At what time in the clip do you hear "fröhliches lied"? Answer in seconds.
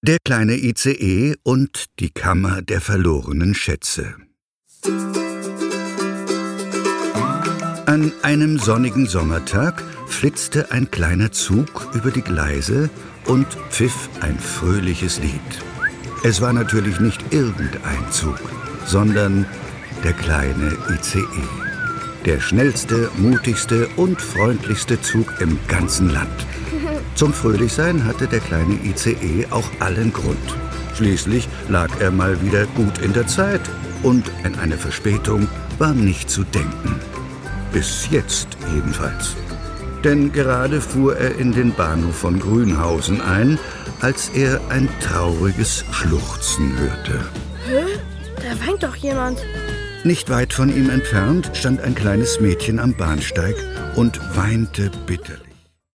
14.38-15.40